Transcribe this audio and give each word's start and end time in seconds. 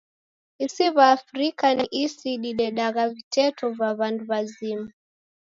Isi 0.65 0.85
w'a 0.95 1.05
Afrika 1.17 1.65
ni 1.77 1.85
isi 2.03 2.31
didedagha 2.43 3.03
viteto 3.15 3.65
va 3.79 3.89
w'andu 3.97 4.23
w'azima. 4.29 4.87